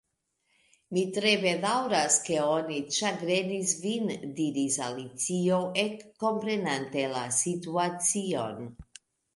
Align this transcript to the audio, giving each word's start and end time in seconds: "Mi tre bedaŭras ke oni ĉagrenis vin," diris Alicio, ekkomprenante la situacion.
"Mi 0.95 1.01
tre 1.17 1.33
bedaŭras 1.43 2.17
ke 2.29 2.39
oni 2.45 2.79
ĉagrenis 2.97 3.75
vin," 3.85 4.11
diris 4.41 4.79
Alicio, 4.89 5.61
ekkomprenante 5.87 7.09
la 7.17 7.27
situacion. 7.45 8.71